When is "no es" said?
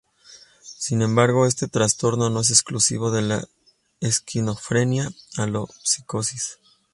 2.31-2.49